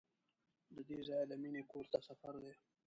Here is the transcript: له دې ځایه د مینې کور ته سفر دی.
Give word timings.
له 0.73 0.81
دې 0.87 0.97
ځایه 1.07 1.25
د 1.27 1.33
مینې 1.41 1.61
کور 1.71 1.85
ته 1.91 1.99
سفر 2.07 2.33
دی. 2.43 2.53